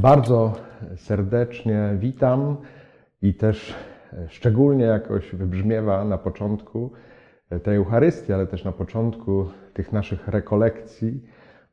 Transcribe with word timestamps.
Bardzo 0.00 0.52
serdecznie 0.96 1.90
witam 1.98 2.56
i 3.22 3.34
też 3.34 3.74
szczególnie 4.28 4.84
jakoś 4.84 5.32
wybrzmiewa 5.32 6.04
na 6.04 6.18
początku 6.18 6.92
tej 7.62 7.76
Eucharystii, 7.76 8.32
ale 8.32 8.46
też 8.46 8.64
na 8.64 8.72
początku 8.72 9.46
tych 9.74 9.92
naszych 9.92 10.28
rekolekcji 10.28 11.24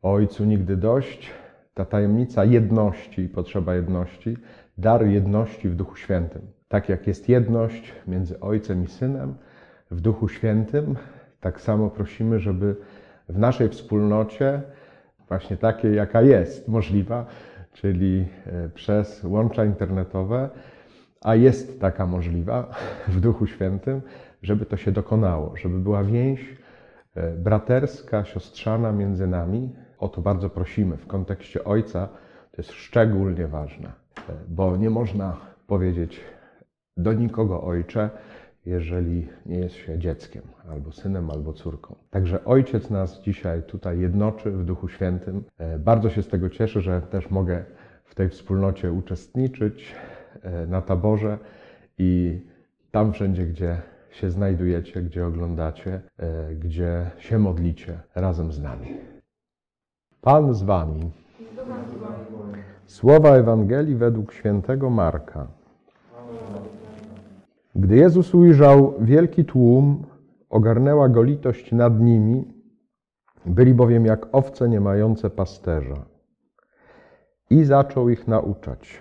o 0.02 0.14
Ojcu 0.14 0.46
Nigdy 0.46 0.78
Dość, 0.78 1.30
ta 1.74 1.86
tajemnica 1.86 2.46
jedności 2.46 3.22
i 3.22 3.30
potrzeba 3.30 3.76
jedności, 3.76 4.38
dar 4.78 5.06
jedności 5.06 5.70
w 5.70 5.76
Duchu 5.76 5.96
Świętym. 5.96 6.42
Tak 6.68 6.90
jak 6.90 7.08
jest 7.08 7.30
jedność 7.30 7.94
między 8.08 8.40
Ojcem 8.40 8.84
i 8.84 8.88
Synem 8.88 9.36
w 9.92 10.02
Duchu 10.02 10.28
Świętym, 10.28 10.96
tak 11.40 11.62
samo 11.62 11.90
prosimy, 11.90 12.40
żeby 12.40 12.76
w 13.30 13.40
naszej 13.40 13.70
wspólnocie, 13.70 14.62
właśnie 15.28 15.58
takiej, 15.58 15.96
jaka 15.96 16.22
jest 16.22 16.68
możliwa, 16.68 17.26
czyli 17.82 18.26
e, 18.46 18.70
przez 18.70 19.24
łącza 19.24 19.66
internetowe, 19.66 20.50
a 21.22 21.36
jest 21.36 21.82
taka 21.82 22.06
możliwa 22.06 22.76
w 23.08 23.20
Duchu 23.20 23.48
Świętym, 23.48 24.02
żeby 24.42 24.66
to 24.66 24.78
się 24.78 24.92
dokonało, 24.92 25.56
żeby 25.56 25.80
była 25.80 26.04
więź 26.04 26.58
e, 27.16 27.32
braterska, 27.32 28.26
siostrzana 28.26 28.92
między 28.92 29.28
nami. 29.28 29.76
O 30.00 30.08
to 30.08 30.22
bardzo 30.22 30.50
prosimy. 30.50 30.98
W 30.98 31.08
kontekście 31.08 31.64
Ojca 31.64 32.08
to 32.52 32.58
jest 32.58 32.72
szczególnie 32.72 33.48
ważne, 33.48 33.88
e, 33.88 34.34
bo 34.48 34.78
nie 34.78 34.90
można 34.90 35.38
powiedzieć 35.68 36.22
do 36.98 37.14
nikogo 37.14 37.64
Ojcze, 37.64 38.10
jeżeli 38.68 39.28
nie 39.46 39.60
jest 39.60 39.76
się 39.76 40.00
dzieckiem, 40.00 40.42
albo 40.70 40.92
synem, 40.92 41.32
albo 41.32 41.54
córką. 41.54 41.96
Także 42.10 42.46
Ojciec 42.46 42.90
nas 42.90 43.22
dzisiaj 43.22 43.64
tutaj 43.64 44.00
jednoczy 44.00 44.52
w 44.52 44.66
Duchu 44.66 44.88
Świętym. 44.88 45.44
E, 45.58 45.80
bardzo 45.80 46.10
się 46.10 46.24
z 46.24 46.28
tego 46.28 46.50
cieszę, 46.50 46.82
że 46.82 47.02
też 47.02 47.30
mogę 47.30 47.66
w 48.06 48.16
tej 48.16 48.30
wspólnocie 48.30 48.92
uczestniczyć 48.92 49.96
na 50.68 50.82
taborze 50.82 51.38
i 51.98 52.42
tam 52.92 53.14
wszędzie, 53.14 53.46
gdzie 53.46 53.82
się 54.12 54.30
znajdujecie, 54.30 55.02
gdzie 55.02 55.28
oglądacie, 55.28 56.02
e, 56.18 56.56
gdzie 56.56 57.12
się 57.18 57.40
modlicie 57.40 58.00
razem 58.16 58.52
z 58.52 58.62
nami. 58.62 58.98
Pan 60.22 60.54
z 60.54 60.64
Wami. 60.64 61.12
Słowa 62.86 63.30
Ewangelii 63.30 63.96
według 63.96 64.34
świętego 64.34 64.90
Marka. 64.90 65.48
Gdy 67.78 67.96
Jezus 67.96 68.36
ujrzał 68.36 68.94
wielki 69.00 69.46
tłum, 69.46 70.06
ogarnęła 70.50 71.10
go 71.10 71.24
litość 71.24 71.72
nad 71.72 72.00
nimi, 72.00 72.54
byli 73.46 73.74
bowiem 73.74 74.06
jak 74.06 74.36
owce 74.36 74.70
nie 74.70 74.82
mające 74.82 75.30
pasterza. 75.30 76.06
I 77.50 77.64
zaczął 77.64 78.10
ich 78.10 78.28
nauczać. 78.28 79.00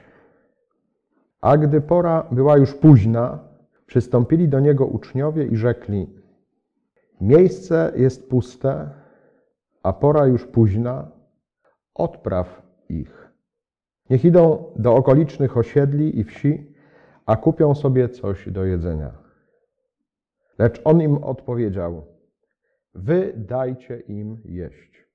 A 1.41 1.56
gdy 1.56 1.80
pora 1.80 2.27
była 2.30 2.56
już 2.56 2.74
późna, 2.74 3.47
Przystąpili 3.86 4.48
do 4.48 4.60
niego 4.60 4.86
uczniowie 4.86 5.47
i 5.47 5.56
rzekli: 5.56 6.06
Miejsce 7.20 7.92
jest 7.97 8.30
puste, 8.30 8.91
a 9.82 9.92
pora 9.92 10.27
już 10.27 10.47
późna, 10.47 11.10
odpraw 11.94 12.62
ich. 12.88 13.32
Niech 14.10 14.24
idą 14.24 14.72
do 14.77 14.94
okolicznych 14.94 15.56
osiedli 15.56 16.19
i 16.19 16.24
wsi, 16.24 16.75
a 17.27 17.36
kupią 17.36 17.74
sobie 17.74 18.08
coś 18.08 18.50
do 18.50 18.64
jedzenia. 18.64 19.22
Lecz 20.58 20.80
on 20.84 21.00
im 21.00 21.24
odpowiedział: 21.24 22.06
Wy 22.94 23.32
dajcie 23.36 24.00
im 24.00 24.42
jeść. 24.44 25.06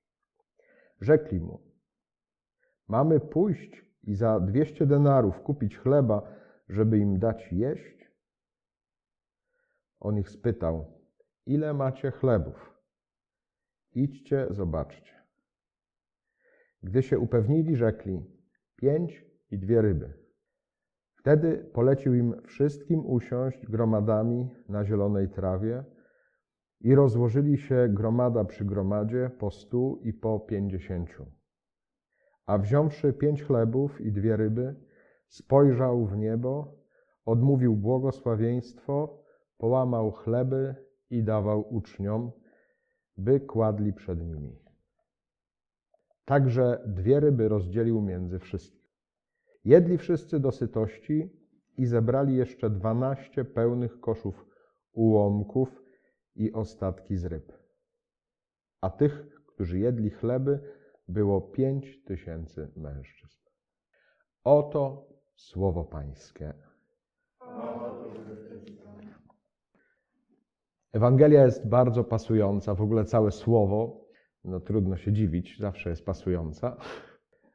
Rzekli 1.00 1.40
mu: 1.40 1.60
Mamy 2.88 3.20
pójść 3.20 3.84
i 4.02 4.14
za 4.14 4.40
dwieście 4.40 4.86
denarów 4.86 5.40
kupić 5.40 5.78
chleba, 5.78 6.22
żeby 6.68 6.98
im 6.98 7.18
dać 7.18 7.52
jeść? 7.52 8.10
On 10.00 10.18
ich 10.18 10.30
spytał, 10.30 11.02
ile 11.46 11.74
macie 11.74 12.10
chlebów? 12.10 12.72
Idźcie, 13.94 14.46
zobaczcie. 14.50 15.12
Gdy 16.82 17.02
się 17.02 17.18
upewnili, 17.18 17.76
rzekli, 17.76 18.22
pięć 18.76 19.24
i 19.50 19.58
dwie 19.58 19.82
ryby. 19.82 20.21
Wtedy 21.22 21.70
polecił 21.72 22.14
im 22.14 22.42
wszystkim 22.42 23.06
usiąść 23.06 23.66
gromadami 23.66 24.50
na 24.68 24.84
zielonej 24.84 25.28
trawie 25.28 25.84
i 26.80 26.94
rozłożyli 26.94 27.58
się 27.58 27.88
gromada 27.88 28.44
przy 28.44 28.64
gromadzie 28.64 29.30
po 29.38 29.50
stu 29.50 30.00
i 30.02 30.12
po 30.12 30.40
pięćdziesięciu. 30.40 31.26
A 32.46 32.58
wziąwszy 32.58 33.12
pięć 33.12 33.42
chlebów 33.42 34.00
i 34.00 34.12
dwie 34.12 34.36
ryby, 34.36 34.74
spojrzał 35.28 36.06
w 36.06 36.16
niebo, 36.16 36.74
odmówił 37.24 37.76
błogosławieństwo, 37.76 39.24
połamał 39.58 40.12
chleby 40.12 40.74
i 41.10 41.22
dawał 41.22 41.74
uczniom, 41.74 42.32
by 43.16 43.40
kładli 43.40 43.92
przed 43.92 44.26
nimi. 44.26 44.58
Także 46.24 46.82
dwie 46.86 47.20
ryby 47.20 47.48
rozdzielił 47.48 48.00
między 48.00 48.38
wszystkich. 48.38 48.81
Jedli 49.64 49.98
wszyscy 49.98 50.40
do 50.40 50.52
sytości 50.52 51.30
i 51.76 51.86
zebrali 51.86 52.36
jeszcze 52.36 52.70
dwanaście 52.70 53.44
pełnych 53.44 54.00
koszów 54.00 54.46
ułomków 54.92 55.82
i 56.34 56.52
ostatki 56.52 57.16
z 57.16 57.24
ryb. 57.24 57.52
A 58.80 58.90
tych, 58.90 59.26
którzy 59.46 59.78
jedli 59.78 60.10
chleby, 60.10 60.60
było 61.08 61.40
pięć 61.40 62.04
tysięcy 62.04 62.72
mężczyzn. 62.76 63.38
Oto 64.44 65.08
słowo 65.36 65.84
Pańskie. 65.84 66.54
Ewangelia 70.92 71.44
jest 71.44 71.68
bardzo 71.68 72.04
pasująca, 72.04 72.74
w 72.74 72.82
ogóle 72.82 73.04
całe 73.04 73.30
słowo, 73.30 74.04
no 74.44 74.60
trudno 74.60 74.96
się 74.96 75.12
dziwić, 75.12 75.58
zawsze 75.58 75.90
jest 75.90 76.04
pasująca, 76.04 76.76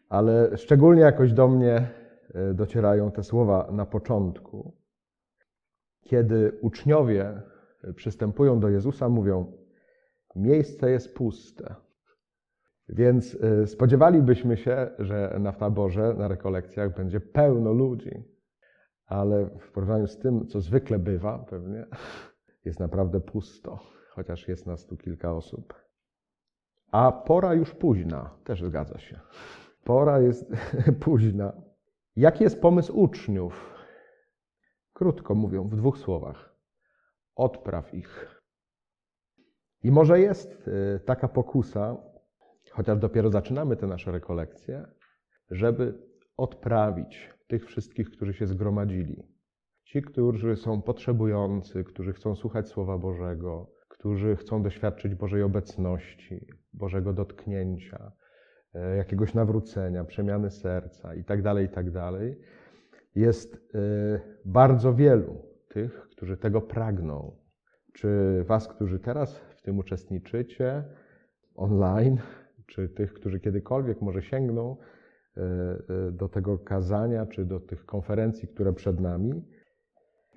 ale 0.10 0.58
szczególnie 0.58 1.02
jakoś 1.02 1.34
do 1.34 1.48
mnie 1.48 1.90
e, 2.34 2.54
docierają 2.54 3.12
te 3.12 3.24
słowa 3.24 3.70
na 3.72 3.86
początku, 3.86 4.78
kiedy 6.02 6.58
uczniowie 6.62 7.42
przystępują 7.96 8.60
do 8.60 8.70
Jezusa, 8.70 9.10
mówią: 9.10 9.54
Miejsce 10.36 10.92
jest 10.92 11.16
puste. 11.16 11.76
Więc 12.90 13.38
e, 13.42 13.68
spodziewalibyśmy 13.68 14.58
się, 14.58 14.90
że 15.00 15.38
na 15.40 15.54
taborze, 15.54 16.14
na 16.18 16.28
rekolekcjach 16.28 16.96
będzie 16.96 17.20
pełno 17.20 17.74
ludzi, 17.74 18.24
ale 19.06 19.46
w 19.46 19.72
porównaniu 19.72 20.08
z 20.08 20.20
tym, 20.20 20.48
co 20.48 20.62
zwykle 20.62 21.00
bywa, 21.00 21.40
pewnie, 21.40 21.86
jest 22.66 22.80
naprawdę 22.80 23.20
pusto, 23.20 23.80
chociaż 24.10 24.48
jest 24.48 24.66
nas 24.66 24.86
tu 24.86 24.98
kilka 24.98 25.34
osób. 25.34 25.74
A 26.92 27.12
pora 27.12 27.54
już 27.54 27.76
późna, 27.76 28.30
też 28.44 28.64
zgadza 28.64 29.00
się. 29.00 29.20
Pora 29.88 30.20
jest 30.20 30.52
późna. 31.06 31.54
Jaki 32.16 32.44
jest 32.44 32.62
pomysł 32.62 33.00
uczniów? 33.00 33.74
Krótko 34.94 35.36
mówią, 35.36 35.70
w 35.70 35.76
dwóch 35.76 35.98
słowach. 35.98 36.56
Odpraw 37.36 37.94
ich. 37.94 38.42
I 39.84 39.92
może 39.92 40.20
jest 40.20 40.68
y, 40.68 41.00
taka 41.06 41.28
pokusa, 41.28 41.98
chociaż 42.72 42.98
dopiero 43.00 43.30
zaczynamy 43.30 43.78
te 43.78 43.88
nasze 43.88 44.12
rekolekcje, 44.12 44.86
żeby 45.52 46.08
odprawić 46.38 47.30
tych 47.48 47.66
wszystkich, 47.66 48.10
którzy 48.12 48.34
się 48.34 48.48
zgromadzili, 48.48 49.24
Ci, 49.84 50.02
którzy 50.02 50.56
są 50.56 50.82
potrzebujący, 50.82 51.84
którzy 51.84 52.14
chcą 52.14 52.36
słuchać 52.36 52.68
Słowa 52.68 52.98
Bożego, 52.98 53.72
którzy 53.90 54.36
chcą 54.36 54.64
doświadczyć 54.64 55.16
Bożej 55.16 55.44
obecności, 55.44 56.48
Bożego 56.74 57.14
dotknięcia, 57.14 58.12
jakiegoś 58.98 59.34
nawrócenia, 59.34 60.04
przemiany 60.04 60.52
serca 60.52 61.16
itd., 61.16 61.44
tak 61.44 61.62
itd., 61.62 61.92
tak 61.92 62.22
jest 63.16 63.56
e, 63.56 64.20
bardzo 64.46 64.94
wielu 64.94 65.42
tych, 65.70 66.08
którzy 66.12 66.38
tego 66.38 66.62
pragną. 66.62 67.36
Czy 67.94 68.44
Was, 68.48 68.68
którzy 68.68 69.00
teraz 69.00 69.38
w 69.38 69.62
tym 69.62 69.78
uczestniczycie 69.78 70.84
online, 71.56 72.18
czy 72.66 72.90
tych, 72.90 73.14
którzy 73.14 73.40
kiedykolwiek 73.40 74.02
może 74.02 74.22
sięgną 74.22 74.78
e, 75.38 76.12
do 76.12 76.30
tego 76.30 76.60
kazania, 76.60 77.26
czy 77.26 77.46
do 77.46 77.60
tych 77.60 77.86
konferencji, 77.86 78.48
które 78.48 78.74
przed 78.74 79.00
nami, 79.00 79.44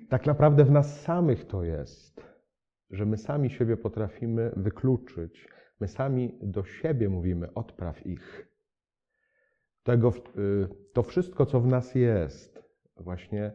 tak 0.09 0.25
naprawdę 0.25 0.65
w 0.65 0.71
nas 0.71 1.01
samych 1.01 1.45
to 1.45 1.63
jest, 1.63 2.25
że 2.89 3.05
my 3.05 3.17
sami 3.17 3.49
siebie 3.49 3.77
potrafimy 3.77 4.51
wykluczyć. 4.55 5.47
My 5.81 5.87
sami 5.87 6.39
do 6.41 6.63
siebie 6.63 7.09
mówimy: 7.09 7.53
odpraw 7.53 8.05
ich. 8.05 8.47
Tego, 9.83 10.09
y, 10.09 10.67
to 10.93 11.03
wszystko, 11.03 11.45
co 11.45 11.59
w 11.59 11.67
nas 11.67 11.95
jest, 11.95 12.63
właśnie 12.97 13.53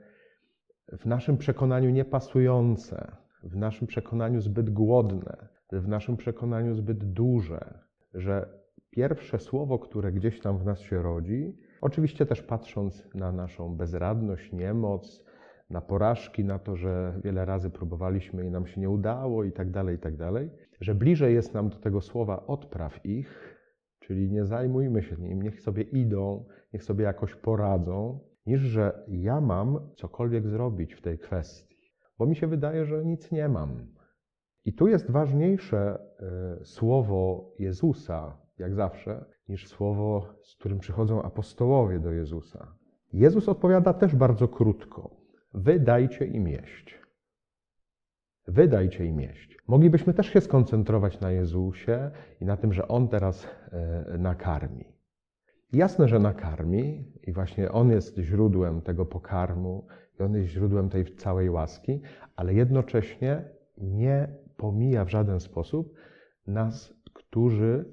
w 0.93 1.07
naszym 1.07 1.37
przekonaniu 1.37 1.91
niepasujące, 1.91 3.17
w 3.43 3.57
naszym 3.57 3.87
przekonaniu 3.87 4.41
zbyt 4.41 4.71
głodne, 4.71 5.49
w 5.73 5.89
naszym 5.89 6.17
przekonaniu 6.17 6.75
zbyt 6.75 7.13
duże, 7.13 7.79
że 8.15 8.59
pierwsze 8.91 9.39
słowo, 9.39 9.79
które 9.79 10.13
gdzieś 10.13 10.41
tam 10.41 10.59
w 10.59 10.65
nas 10.65 10.81
się 10.81 11.03
rodzi, 11.03 11.57
Oczywiście 11.81 12.27
też 12.27 12.43
patrząc 12.43 13.15
na 13.15 13.33
naszą 13.33 13.77
bezradność, 13.77 14.53
niemoc, 14.53 15.25
na 15.71 15.81
porażki, 15.81 16.45
na 16.45 16.59
to, 16.59 16.77
że 16.77 17.21
wiele 17.25 17.45
razy 17.45 17.71
próbowaliśmy 17.71 18.47
i 18.47 18.51
nam 18.51 18.67
się 18.67 18.81
nie 18.81 18.91
udało 18.91 19.45
i 19.45 19.53
tak 19.53 19.71
dalej, 19.71 19.97
i 19.97 19.99
tak 19.99 20.17
dalej, 20.17 20.51
że 20.81 20.95
bliżej 20.95 21.35
jest 21.35 21.55
nam 21.55 21.69
do 21.69 21.77
tego 21.77 22.01
słowa 22.01 22.47
odpraw 22.47 23.07
ich, 23.07 23.57
czyli 23.99 24.31
nie 24.31 24.45
zajmujmy 24.45 25.03
się 25.03 25.17
nim, 25.17 25.43
niech 25.43 25.61
sobie 25.61 25.83
idą, 25.83 26.45
niech 26.73 26.85
sobie 26.85 27.05
jakoś 27.05 27.35
poradzą, 27.35 28.21
niż 28.47 28.61
że 28.61 29.05
ja 29.09 29.41
mam 29.41 29.91
cokolwiek 29.97 30.49
zrobić 30.49 30.95
w 30.95 31.01
tej 31.01 31.19
kwestii, 31.19 31.77
bo 32.19 32.27
mi 32.27 32.37
się 32.37 32.47
wydaje, 32.47 32.85
że 32.85 33.05
nic 33.05 33.33
nie 33.33 33.49
mam. 33.49 33.87
I 34.65 34.73
tu 34.73 34.89
jest 34.89 35.11
ważniejsze 35.11 35.99
e, 36.59 36.65
słowo 36.65 37.51
Jezusa, 37.59 38.39
jak 38.59 38.75
zawsze, 38.75 39.25
niż 39.49 39.69
słowo, 39.69 40.27
z 40.43 40.57
którym 40.57 40.79
przychodzą 40.79 41.23
apostołowie 41.23 41.99
do 41.99 42.13
Jezusa. 42.13 42.77
Jezus 43.13 43.49
odpowiada 43.49 43.95
też 43.95 44.15
bardzo 44.15 44.49
krótko. 44.49 45.17
Wy 45.55 45.81
dajcie 45.81 46.27
im 46.27 46.49
jeść. 46.49 47.06
Wy 48.49 48.69
dajcie 48.69 49.05
im 49.05 49.21
jeść. 49.21 49.59
Moglibyśmy 49.69 50.15
też 50.15 50.27
się 50.27 50.41
skoncentrować 50.41 51.21
na 51.21 51.31
Jezusie 51.31 52.11
i 52.41 52.45
na 52.45 52.57
tym, 52.57 52.73
że 52.73 52.89
On 52.89 53.09
teraz 53.09 53.47
e, 53.73 54.19
nakarmi. 54.19 54.85
Jasne, 55.73 56.09
że 56.09 56.19
nakarmi 56.19 57.13
i 57.23 57.33
właśnie 57.33 57.73
On 57.73 57.91
jest 57.91 58.19
źródłem 58.19 58.83
tego 58.83 59.07
pokarmu 59.07 59.87
i 60.21 60.23
On 60.23 60.35
jest 60.35 60.49
źródłem 60.49 60.89
tej 60.89 61.05
całej 61.05 61.51
łaski, 61.51 62.01
ale 62.37 62.55
jednocześnie 62.55 63.45
nie 63.79 64.29
pomija 64.57 65.05
w 65.05 65.11
żaden 65.11 65.41
sposób 65.41 65.95
nas, 66.47 66.95
którzy 67.13 67.85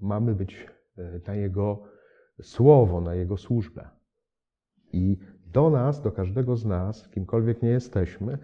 mamy 0.00 0.34
być 0.34 0.66
e, 0.98 1.20
na 1.26 1.34
Jego 1.34 1.82
słowo, 2.42 3.00
na 3.00 3.14
Jego 3.14 3.36
służbę. 3.36 3.88
I 4.92 5.18
do 5.46 5.70
nas, 5.70 6.02
do 6.02 6.12
każdego 6.12 6.56
z 6.56 6.64
nas, 6.64 7.08
kimkolwiek 7.08 7.62
nie 7.62 7.68
jesteśmy, 7.68 8.38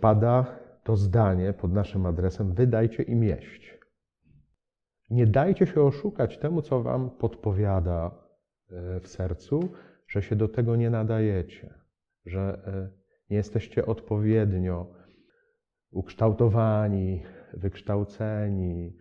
pada 0.00 0.46
to 0.84 0.96
zdanie 0.96 1.52
pod 1.52 1.72
naszym 1.72 2.06
adresem: 2.06 2.54
wydajcie 2.54 3.02
im 3.02 3.24
jeść. 3.24 3.78
Nie 5.10 5.26
dajcie 5.26 5.66
się 5.66 5.82
oszukać 5.82 6.38
temu, 6.38 6.62
co 6.62 6.82
wam 6.82 7.10
podpowiada 7.10 8.10
e, 8.70 9.00
w 9.00 9.08
sercu, 9.08 9.60
że 10.08 10.22
się 10.22 10.36
do 10.36 10.48
tego 10.48 10.76
nie 10.76 10.90
nadajecie, 10.90 11.74
że 12.26 12.58
nie 13.30 13.36
jesteście 13.36 13.86
odpowiednio 13.86 14.86
ukształtowani, 15.90 17.22
wykształceni, 17.54 18.96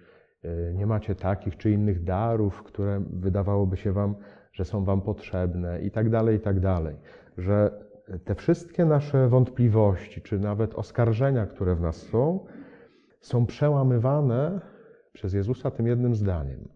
nie 0.74 0.86
macie 0.86 1.15
takich 1.15 1.57
czy 1.57 1.71
innych 1.71 2.04
darów, 2.04 2.63
które 2.63 3.04
wydawałoby 3.09 3.77
się 3.77 3.92
wam, 3.92 4.15
że 4.54 4.65
są 4.65 4.86
wam 4.86 5.01
potrzebne 5.01 5.81
i 5.81 5.92
tak 5.92 6.09
dalej, 6.09 6.38
i 6.38 6.39
tak 6.39 6.59
dalej. 6.59 6.95
Że 7.38 7.86
te 8.25 8.36
wszystkie 8.36 8.86
nasze 8.86 9.27
wątpliwości, 9.27 10.21
czy 10.21 10.39
nawet 10.39 10.75
oskarżenia, 10.75 11.45
które 11.45 11.75
w 11.75 11.81
nas 11.81 11.95
są, 11.95 12.45
są 13.21 13.45
przełamywane 13.45 14.62
przez 15.13 15.33
Jezusa 15.33 15.71
tym 15.71 15.88
jednym 15.88 16.15
zdaniem. 16.15 16.69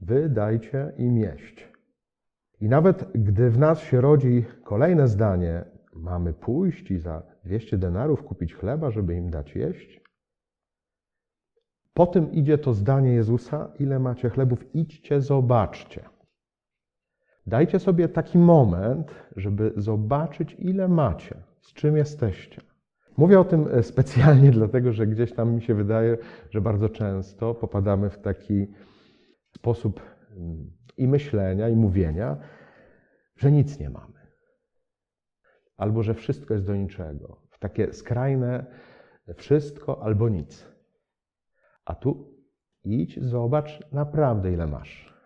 Wy 0.00 0.28
dajcie 0.28 0.92
im 0.98 1.18
jeść. 1.18 1.72
I 2.60 2.68
nawet 2.68 3.12
gdy 3.14 3.50
w 3.50 3.58
nas 3.58 3.80
się 3.80 4.00
rodzi 4.00 4.44
kolejne 4.64 5.08
zdanie, 5.08 5.64
mamy 5.94 6.32
pójść 6.32 6.90
i 6.90 6.98
za 6.98 7.22
200 7.44 7.78
denarów 7.78 8.22
kupić 8.22 8.54
chleba, 8.54 8.90
żeby 8.90 9.14
im 9.14 9.30
dać 9.30 9.56
jeść? 9.56 10.00
Potem 11.94 12.32
idzie 12.32 12.58
to 12.58 12.74
zdanie 12.74 13.12
Jezusa: 13.12 13.72
Ile 13.78 13.98
macie 13.98 14.30
chlebów? 14.30 14.74
Idźcie, 14.74 15.20
zobaczcie. 15.20 16.17
Dajcie 17.48 17.78
sobie 17.78 18.08
taki 18.08 18.38
moment, 18.38 19.14
żeby 19.36 19.72
zobaczyć, 19.76 20.56
ile 20.58 20.88
macie, 20.88 21.34
z 21.60 21.72
czym 21.72 21.96
jesteście. 21.96 22.60
Mówię 23.16 23.40
o 23.40 23.44
tym 23.44 23.68
e, 23.72 23.82
specjalnie 23.82 24.50
dlatego, 24.60 24.92
że 24.92 25.06
gdzieś 25.06 25.32
tam 25.32 25.54
mi 25.54 25.62
się 25.62 25.74
wydaje, 25.74 26.18
że 26.50 26.60
bardzo 26.60 26.88
często 26.88 27.54
popadamy 27.54 28.10
w 28.10 28.18
taki 28.18 28.66
sposób 29.56 30.00
mm, 30.36 30.70
i 30.96 31.08
myślenia, 31.08 31.68
i 31.68 31.76
mówienia, 31.76 32.36
że 33.36 33.52
nic 33.52 33.78
nie 33.78 33.90
mamy 33.90 34.18
albo 35.78 36.02
że 36.02 36.14
wszystko 36.14 36.54
jest 36.54 36.66
do 36.66 36.76
niczego. 36.76 37.42
W 37.50 37.58
takie 37.58 37.92
skrajne 37.92 38.66
wszystko 39.36 40.02
albo 40.02 40.28
nic. 40.28 40.68
A 41.84 41.94
tu 41.94 42.34
idź, 42.84 43.24
zobacz 43.24 43.92
naprawdę, 43.92 44.52
ile 44.52 44.66
masz. 44.66 45.17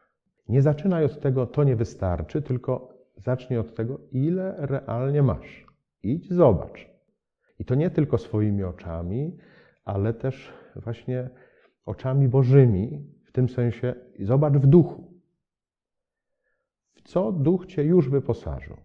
Nie 0.49 0.63
zaczynaj 0.63 1.05
od 1.05 1.21
tego, 1.21 1.47
to 1.47 1.65
nie 1.65 1.77
wystarczy, 1.77 2.43
tylko 2.43 2.99
zacznij 3.17 3.59
od 3.59 3.75
tego, 3.75 4.01
ile 4.13 4.55
realnie 4.59 5.23
masz. 5.23 5.67
Idź, 6.03 6.33
zobacz. 6.33 6.91
I 7.59 7.65
to 7.65 7.75
nie 7.75 7.91
tylko 7.91 8.19
swoimi 8.19 8.65
oczami, 8.65 9.37
ale 9.85 10.15
też 10.15 10.53
właśnie 10.77 11.31
oczami 11.87 12.29
Bożymi, 12.29 13.07
w 13.25 13.33
tym 13.33 13.49
sensie 13.49 13.95
zobacz 14.21 14.55
w 14.55 14.67
duchu. 14.67 15.13
W 16.95 17.03
co 17.03 17.33
duch 17.33 17.67
cię 17.67 17.85
już 17.85 18.11
wyposażył? 18.11 18.77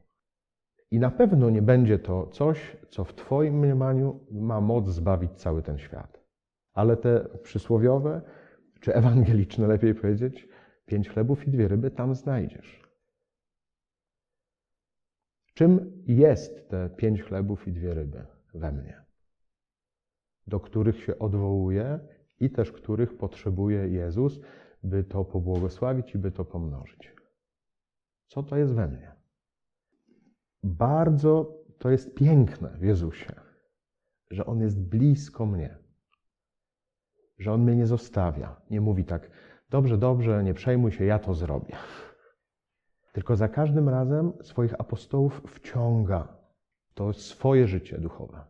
I 0.91 0.99
na 0.99 1.11
pewno 1.11 1.49
nie 1.49 1.61
będzie 1.61 1.99
to 1.99 2.27
coś, 2.27 2.77
co 2.89 3.03
w 3.03 3.13
Twoim 3.13 3.59
mniemaniu 3.59 4.19
ma 4.31 4.61
moc 4.61 4.87
zbawić 4.87 5.31
cały 5.31 5.63
ten 5.63 5.77
świat. 5.77 6.23
Ale 6.73 6.97
te 6.97 7.27
przysłowiowe, 7.43 8.21
czy 8.79 8.93
ewangeliczne 8.95 9.67
lepiej 9.67 9.95
powiedzieć, 9.95 10.47
pięć 10.87 11.09
chlebów 11.09 11.47
i 11.47 11.51
dwie 11.51 11.67
ryby 11.67 11.91
tam 11.91 12.15
znajdziesz. 12.15 12.87
Czym 15.53 16.03
jest 16.05 16.69
te 16.69 16.89
pięć 16.89 17.23
chlebów 17.23 17.67
i 17.67 17.71
dwie 17.71 17.93
ryby 17.93 18.25
we 18.53 18.71
mnie? 18.71 19.05
Do 20.47 20.59
których 20.59 21.03
się 21.03 21.19
odwołuje 21.19 21.99
i 22.39 22.51
też 22.51 22.71
których 22.71 23.17
potrzebuje 23.17 23.87
Jezus, 23.87 24.39
by 24.83 25.03
to 25.03 25.25
pobłogosławić 25.25 26.15
i 26.15 26.17
by 26.17 26.31
to 26.31 26.45
pomnożyć. 26.45 27.15
Co 28.27 28.43
to 28.43 28.57
jest 28.57 28.73
we 28.73 28.87
mnie? 28.87 29.17
bardzo 30.63 31.63
to 31.77 31.89
jest 31.89 32.15
piękne 32.15 32.69
w 32.69 32.81
Jezusie, 32.81 33.33
że 34.31 34.45
On 34.45 34.61
jest 34.61 34.81
blisko 34.81 35.45
mnie, 35.45 35.77
że 37.39 37.53
On 37.53 37.63
mnie 37.63 37.75
nie 37.75 37.87
zostawia. 37.87 38.61
Nie 38.69 38.81
mówi 38.81 39.05
tak, 39.05 39.29
dobrze, 39.69 39.97
dobrze, 39.97 40.43
nie 40.43 40.53
przejmuj 40.53 40.91
się, 40.91 41.05
ja 41.05 41.19
to 41.19 41.33
zrobię. 41.33 41.75
Tylko 43.13 43.35
za 43.35 43.47
każdym 43.47 43.89
razem 43.89 44.33
swoich 44.41 44.81
apostołów 44.81 45.41
wciąga 45.47 46.37
to 46.93 47.13
swoje 47.13 47.67
życie 47.67 47.97
duchowe. 47.97 48.45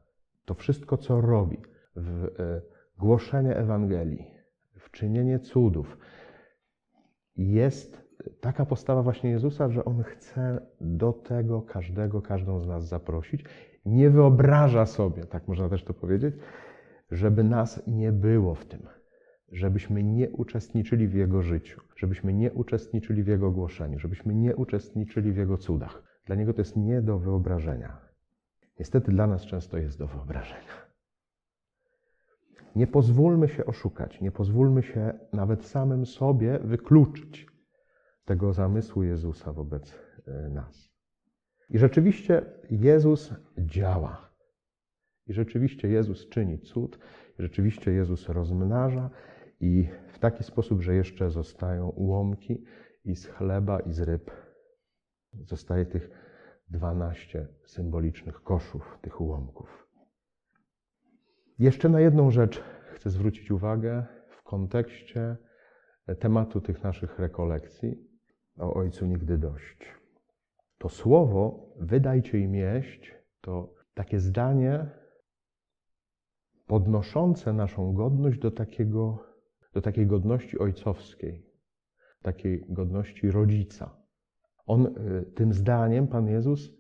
To 0.46 0.54
wszystko, 0.54 0.98
co 0.98 1.22
robi 1.22 1.58
w 1.96 2.26
e, 2.40 2.62
głoszenie 2.98 3.56
Ewangelii, 3.56 4.28
w 4.76 4.92
czynienie 4.92 5.40
cudów, 5.40 5.98
jest 7.36 8.08
taka 8.42 8.66
postawa 8.66 9.04
właśnie 9.04 9.30
Jezusa, 9.30 9.70
że 9.70 9.86
On 9.86 10.04
chce 10.04 10.68
do 10.82 11.14
tego 11.14 11.62
każdego, 11.62 12.22
każdą 12.22 12.60
z 12.60 12.68
nas 12.68 12.88
zaprosić. 12.88 13.46
Nie 13.86 14.10
wyobraża 14.10 14.86
sobie, 14.86 15.26
tak 15.26 15.48
można 15.48 15.70
też 15.70 15.84
to 15.84 15.94
powiedzieć, 15.94 16.36
żeby 17.12 17.44
nas 17.44 17.84
nie 17.88 18.12
było 18.12 18.56
w 18.56 18.66
tym, 18.66 18.88
żebyśmy 19.52 20.04
nie 20.04 20.30
uczestniczyli 20.30 21.08
w 21.08 21.14
Jego 21.14 21.42
życiu, 21.42 21.82
żebyśmy 21.96 22.34
nie 22.34 22.54
uczestniczyli 22.54 23.24
w 23.24 23.28
Jego 23.28 23.52
głoszeniu, 23.52 24.00
żebyśmy 24.00 24.36
nie 24.36 24.56
uczestniczyli 24.56 25.32
w 25.32 25.38
Jego 25.38 25.58
cudach. 25.58 26.04
Dla 26.26 26.36
Niego 26.36 26.54
to 26.54 26.62
jest 26.62 26.78
nie 26.78 27.02
do 27.02 27.20
wyobrażenia. 27.20 27.98
Niestety 28.80 29.12
dla 29.12 29.28
nas 29.28 29.46
często 29.46 29.78
jest 29.78 30.00
do 30.00 30.08
wyobrażenia. 30.08 30.88
Nie 32.76 32.88
pozwólmy 32.88 33.48
się 33.48 33.66
oszukać, 33.66 34.22
nie 34.22 34.32
pozwólmy 34.32 34.84
się 34.84 35.14
nawet 35.34 35.66
samym 35.66 36.06
sobie 36.06 36.60
wykluczyć 36.60 37.48
tego 38.26 38.54
zamysłu 38.54 39.04
Jezusa 39.04 39.54
wobec 39.54 39.96
e, 40.28 40.50
nas. 40.50 40.92
I 41.70 41.78
rzeczywiście 41.78 42.46
Jezus 42.70 43.34
działa. 43.58 44.30
I 45.28 45.34
rzeczywiście 45.34 45.88
Jezus 45.88 46.30
czyni 46.30 46.60
cud, 46.60 47.00
i 47.40 47.42
rzeczywiście 47.42 47.92
Jezus 47.92 48.30
rozmnaża 48.30 49.10
i 49.60 49.90
w 50.08 50.20
taki 50.20 50.44
sposób, 50.44 50.82
że 50.82 50.96
jeszcze 50.96 51.30
zostają 51.30 51.90
ułomki 51.90 52.64
i 53.06 53.16
z 53.16 53.26
chleba, 53.26 53.80
i 53.80 53.94
z 53.94 54.00
ryb. 54.02 54.32
Zostaje 55.34 55.86
tych 55.86 56.10
dwanaście 56.70 57.48
symbolicznych 57.66 58.44
koszów, 58.44 58.98
tych 59.02 59.22
ułomków. 59.22 59.88
Jeszcze 61.60 61.90
na 61.90 62.00
jedną 62.00 62.32
rzecz 62.32 62.64
chcę 62.96 63.10
zwrócić 63.10 63.52
uwagę 63.52 64.06
w 64.30 64.44
kontekście 64.44 65.38
tematu 66.20 66.62
tych 66.62 66.84
naszych 66.84 67.20
rekolekcji 67.20 68.08
o 68.58 68.74
Ojcu 68.74 69.06
nigdy 69.06 69.38
dość. 69.38 69.78
To 70.78 70.90
słowo, 70.90 71.70
wydajcie 71.80 72.40
im 72.40 72.56
jeść, 72.56 73.16
to 73.42 73.74
takie 73.94 74.20
zdanie 74.20 74.90
podnoszące 76.68 77.54
naszą 77.54 77.94
godność 77.94 78.40
do, 78.40 78.52
takiego, 78.52 79.27
do 79.78 79.82
takiej 79.82 80.08
godności 80.08 80.60
ojcowskiej, 80.60 81.46
takiej 82.22 82.66
godności 82.70 83.32
rodzica. 83.32 83.98
On 84.66 84.86
y, 84.86 85.26
tym 85.36 85.54
zdaniem, 85.54 86.08
Pan 86.08 86.28
Jezus, 86.28 86.72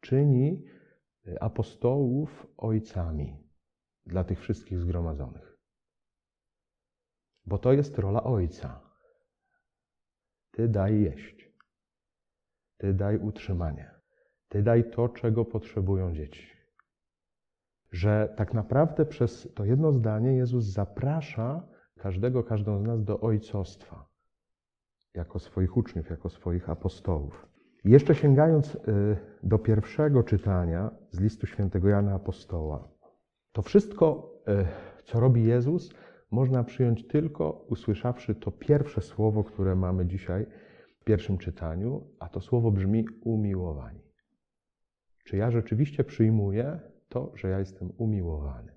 czyni 0.00 0.64
y, 1.28 1.40
apostołów 1.40 2.46
ojcami 2.56 3.36
dla 4.06 4.24
tych 4.24 4.40
wszystkich 4.40 4.78
zgromadzonych. 4.78 5.58
Bo 7.46 7.58
to 7.58 7.72
jest 7.72 7.98
rola 7.98 8.22
ojca. 8.24 8.80
Ty 10.50 10.68
daj 10.68 11.00
jeść. 11.00 11.52
Ty 12.76 12.94
daj 12.94 13.18
utrzymanie. 13.18 13.90
Ty 14.48 14.62
daj 14.62 14.90
to, 14.90 15.08
czego 15.08 15.44
potrzebują 15.44 16.14
dzieci. 16.14 16.46
Że 17.90 18.34
tak 18.36 18.54
naprawdę 18.54 19.06
przez 19.06 19.48
to 19.54 19.64
jedno 19.64 19.92
zdanie 19.92 20.32
Jezus 20.36 20.64
zaprasza 20.64 21.75
każdego, 21.98 22.44
każdą 22.44 22.78
z 22.78 22.82
nas 22.82 23.04
do 23.04 23.20
ojcostwa, 23.20 24.08
jako 25.14 25.38
swoich 25.38 25.76
uczniów, 25.76 26.10
jako 26.10 26.28
swoich 26.28 26.70
apostołów. 26.70 27.46
Jeszcze 27.84 28.14
sięgając 28.14 28.74
y, 28.74 28.78
do 29.42 29.58
pierwszego 29.58 30.22
czytania 30.22 30.90
z 31.10 31.20
listu 31.20 31.46
świętego 31.46 31.88
Jana 31.88 32.14
Apostoła, 32.14 32.88
to 33.52 33.62
wszystko, 33.62 34.32
y, 34.48 35.04
co 35.04 35.20
robi 35.20 35.44
Jezus, 35.44 35.94
można 36.30 36.64
przyjąć 36.64 37.06
tylko 37.06 37.50
usłyszawszy 37.50 38.34
to 38.34 38.50
pierwsze 38.50 39.00
słowo, 39.00 39.44
które 39.44 39.76
mamy 39.76 40.06
dzisiaj 40.06 40.46
w 41.00 41.04
pierwszym 41.04 41.38
czytaniu, 41.38 42.06
a 42.18 42.28
to 42.28 42.40
słowo 42.40 42.70
brzmi 42.70 43.04
umiłowani. 43.20 44.00
Czy 45.24 45.36
ja 45.36 45.50
rzeczywiście 45.50 46.04
przyjmuję 46.04 46.80
to, 47.08 47.32
że 47.34 47.48
ja 47.48 47.58
jestem 47.58 47.92
umiłowany? 47.98 48.75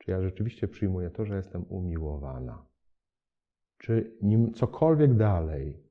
Czy 0.00 0.10
ja 0.10 0.22
rzeczywiście 0.22 0.68
przyjmuję 0.68 1.10
to, 1.10 1.24
że 1.24 1.36
jestem 1.36 1.64
umiłowana? 1.68 2.66
Czy 3.78 4.16
nim 4.22 4.52
cokolwiek 4.52 5.14
dalej 5.14 5.82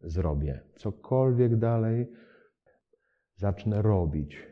zrobię, 0.00 0.60
cokolwiek 0.76 1.56
dalej 1.56 2.12
zacznę 3.34 3.82
robić, 3.82 4.46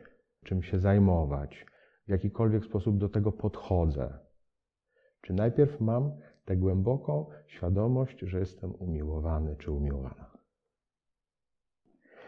czym 0.45 0.63
się 0.63 0.79
zajmować, 0.79 1.65
w 2.07 2.09
jakikolwiek 2.09 2.65
sposób 2.65 2.97
do 2.97 3.09
tego 3.09 3.31
podchodzę, 3.31 4.19
czy 5.21 5.33
najpierw 5.33 5.81
mam 5.81 6.11
tę 6.45 6.57
głęboką 6.57 7.25
świadomość, 7.47 8.19
że 8.19 8.39
jestem 8.39 8.75
umiłowany 8.75 9.55
czy 9.55 9.71
umiłowana? 9.71 10.37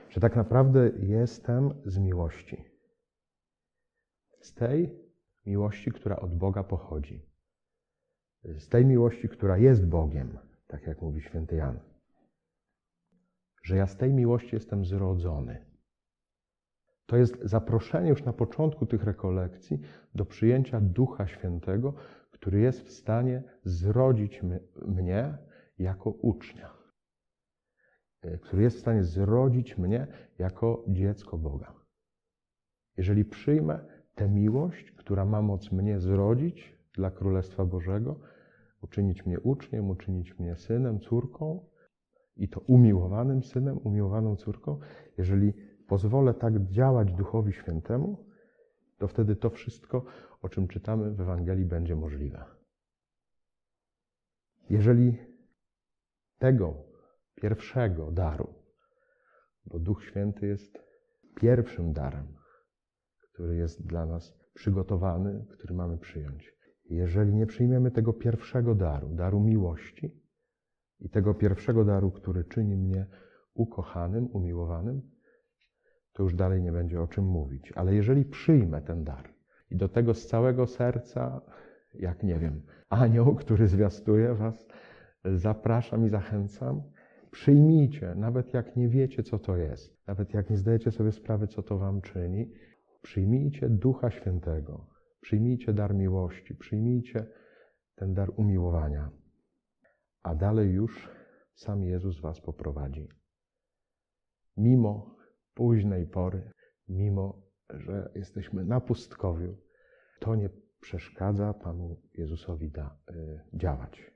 Że 0.09 0.21
tak 0.21 0.35
naprawdę 0.35 0.91
jestem 0.99 1.81
z 1.85 1.97
miłości. 1.97 2.65
Z 4.41 4.53
tej 4.53 5.02
miłości, 5.45 5.91
która 5.91 6.15
od 6.15 6.37
Boga 6.37 6.63
pochodzi. 6.63 7.25
Z 8.43 8.69
tej 8.69 8.85
miłości, 8.85 9.29
która 9.29 9.57
jest 9.57 9.87
Bogiem, 9.87 10.37
tak 10.67 10.87
jak 10.87 11.01
mówi 11.01 11.21
święty 11.21 11.55
Jan. 11.55 11.79
Że 13.63 13.77
ja 13.77 13.87
z 13.87 13.97
tej 13.97 14.13
miłości 14.13 14.55
jestem 14.55 14.85
zrodzony. 14.85 15.65
To 17.05 17.17
jest 17.17 17.39
zaproszenie 17.41 18.09
już 18.09 18.23
na 18.23 18.33
początku 18.33 18.85
tych 18.85 19.03
rekolekcji 19.03 19.79
do 20.15 20.25
przyjęcia 20.25 20.81
Ducha 20.81 21.27
Świętego, 21.27 21.93
który 22.31 22.59
jest 22.59 22.81
w 22.81 22.91
stanie 22.91 23.43
zrodzić 23.63 24.41
mnie 24.87 25.37
jako 25.77 26.09
ucznia, 26.09 26.73
który 28.41 28.63
jest 28.63 28.77
w 28.77 28.79
stanie 28.79 29.03
zrodzić 29.03 29.77
mnie 29.77 30.07
jako 30.39 30.85
dziecko 30.87 31.37
Boga. 31.37 31.73
Jeżeli 32.97 33.25
przyjmę 33.25 34.02
tę 34.15 34.29
miłość, 34.29 34.91
która 34.91 35.25
ma 35.25 35.41
moc 35.41 35.71
mnie 35.71 35.99
zrodzić 35.99 36.77
dla 36.93 37.11
Królestwa 37.11 37.65
Bożego, 37.65 38.19
uczynić 38.81 39.25
mnie 39.25 39.39
uczniem, 39.39 39.89
uczynić 39.89 40.39
mnie 40.39 40.55
synem, 40.55 40.99
córką, 40.99 41.65
i 42.35 42.49
to 42.49 42.59
umiłowanym 42.59 43.43
synem, 43.43 43.79
umiłowaną 43.83 44.35
córką, 44.35 44.79
jeżeli 45.17 45.53
pozwolę 45.87 46.33
tak 46.33 46.67
działać 46.67 47.13
Duchowi 47.13 47.53
Świętemu, 47.53 48.25
to 48.97 49.07
wtedy 49.07 49.35
to 49.35 49.49
wszystko, 49.49 50.05
o 50.41 50.49
czym 50.49 50.67
czytamy 50.67 51.11
w 51.11 51.21
Ewangelii, 51.21 51.65
będzie 51.65 51.95
możliwe. 51.95 52.45
Jeżeli 54.69 55.17
tego 56.39 56.73
pierwszego 57.35 58.11
daru, 58.11 58.53
bo 59.65 59.79
Duch 59.79 60.03
Święty 60.03 60.47
jest 60.47 60.79
pierwszym 61.35 61.93
darem, 61.93 62.27
który 63.33 63.55
jest 63.55 63.85
dla 63.87 64.05
nas 64.05 64.33
przygotowany, 64.53 65.45
który 65.49 65.73
mamy 65.73 65.97
przyjąć. 65.97 66.53
Jeżeli 66.89 67.33
nie 67.33 67.45
przyjmiemy 67.45 67.91
tego 67.91 68.13
pierwszego 68.13 68.75
daru, 68.75 69.09
daru 69.09 69.39
miłości 69.39 70.21
i 70.99 71.09
tego 71.09 71.33
pierwszego 71.33 71.85
daru, 71.85 72.11
który 72.11 72.43
czyni 72.43 72.75
mnie 72.75 73.05
ukochanym, 73.53 74.27
umiłowanym, 74.33 75.01
to 76.13 76.23
już 76.23 76.35
dalej 76.35 76.61
nie 76.61 76.71
będzie 76.71 77.01
o 77.01 77.07
czym 77.07 77.25
mówić. 77.25 77.71
Ale 77.71 77.95
jeżeli 77.95 78.25
przyjmę 78.25 78.81
ten 78.81 79.03
dar 79.03 79.33
i 79.71 79.75
do 79.75 79.89
tego 79.89 80.13
z 80.13 80.27
całego 80.27 80.67
serca, 80.67 81.41
jak 81.93 82.23
nie 82.23 82.39
wiem, 82.39 82.61
anioł, 82.89 83.35
który 83.35 83.67
zwiastuje 83.67 84.33
Was, 84.33 84.67
zapraszam 85.25 86.05
i 86.05 86.09
zachęcam, 86.09 86.81
przyjmijcie, 87.31 88.15
nawet 88.15 88.53
jak 88.53 88.75
nie 88.75 88.89
wiecie, 88.89 89.23
co 89.23 89.39
to 89.39 89.57
jest, 89.57 90.07
nawet 90.07 90.33
jak 90.33 90.49
nie 90.49 90.57
zdajecie 90.57 90.91
sobie 90.91 91.11
sprawy, 91.11 91.47
co 91.47 91.63
to 91.63 91.77
Wam 91.77 92.01
czyni, 92.01 92.51
przyjmijcie 93.03 93.69
Ducha 93.69 94.11
Świętego, 94.11 94.87
przyjmijcie 95.21 95.73
dar 95.73 95.95
miłości, 95.95 96.55
przyjmijcie 96.55 97.27
ten 97.95 98.13
dar 98.13 98.31
umiłowania, 98.35 99.11
a 100.23 100.35
dalej 100.35 100.71
już 100.71 101.09
sam 101.55 101.83
Jezus 101.83 102.21
Was 102.21 102.41
poprowadzi. 102.41 103.09
Mimo 104.57 105.15
późnej 105.53 106.07
pory, 106.07 106.51
mimo 106.87 107.41
że 107.69 108.11
jesteśmy 108.15 108.65
na 108.65 108.81
pustkowiu, 108.81 109.57
to 110.19 110.35
nie 110.35 110.49
przeszkadza 110.79 111.53
Panu 111.53 112.01
Jezusowi 112.13 112.71
da, 112.71 112.97
y, 113.11 113.41
działać. 113.53 114.11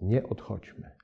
Nie 0.00 0.22
odchodźmy, 0.28 0.96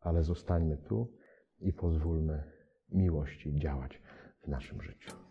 ale 0.00 0.22
zostańmy 0.22 0.76
tu 0.76 1.16
i 1.58 1.72
pozwólmy 1.72 2.52
miłości 2.88 3.54
działać 3.58 4.02
w 4.44 4.48
naszym 4.48 4.82
życiu. 4.82 5.23